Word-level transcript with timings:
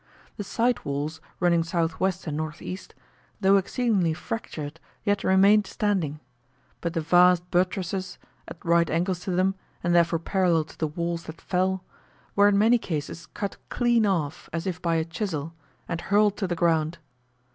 The 0.37 0.43
side 0.43 0.83
walls 0.83 1.21
(running 1.39 1.59
S.W. 1.59 1.87
and 2.25 2.39
N.E.), 2.41 2.79
though 3.39 3.57
exceedingly 3.57 4.15
fractured, 4.15 4.79
yet 5.03 5.23
remained 5.23 5.67
standing; 5.67 6.19
but 6.81 6.93
the 6.93 7.01
vast 7.01 7.43
buttresses 7.51 8.17
(at 8.47 8.57
right 8.65 8.89
angles 8.89 9.19
to 9.19 9.31
them, 9.35 9.53
and 9.83 9.93
therefore 9.93 10.17
parallel 10.17 10.63
to 10.63 10.77
the 10.79 10.87
walls 10.87 11.25
that 11.25 11.39
fell) 11.39 11.83
were 12.35 12.47
in 12.47 12.57
many 12.57 12.79
cases 12.79 13.27
cut 13.35 13.57
clean 13.69 14.07
off, 14.07 14.49
as 14.51 14.65
if 14.65 14.81
by 14.81 14.95
a 14.95 15.05
chisel, 15.05 15.53
and 15.87 16.01
hurled 16.01 16.35
to 16.37 16.47
the 16.47 16.55
ground. 16.55 16.97